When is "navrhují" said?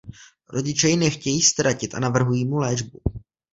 1.99-2.45